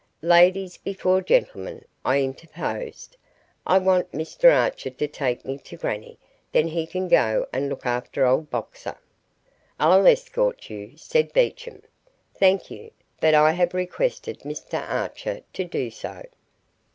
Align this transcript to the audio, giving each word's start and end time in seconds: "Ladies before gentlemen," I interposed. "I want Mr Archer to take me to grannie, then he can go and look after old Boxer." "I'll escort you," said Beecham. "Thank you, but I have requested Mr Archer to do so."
"Ladies 0.23 0.77
before 0.77 1.21
gentlemen," 1.21 1.85
I 2.03 2.23
interposed. 2.23 3.17
"I 3.67 3.77
want 3.77 4.11
Mr 4.13 4.51
Archer 4.51 4.89
to 4.89 5.07
take 5.07 5.45
me 5.45 5.59
to 5.59 5.77
grannie, 5.77 6.17
then 6.53 6.67
he 6.69 6.87
can 6.87 7.07
go 7.07 7.45
and 7.53 7.69
look 7.69 7.85
after 7.85 8.25
old 8.25 8.49
Boxer." 8.49 8.97
"I'll 9.79 10.07
escort 10.07 10.71
you," 10.71 10.97
said 10.97 11.31
Beecham. 11.33 11.83
"Thank 12.33 12.71
you, 12.71 12.89
but 13.19 13.35
I 13.35 13.51
have 13.51 13.75
requested 13.75 14.39
Mr 14.39 14.81
Archer 14.89 15.41
to 15.53 15.63
do 15.65 15.91
so." 15.91 16.25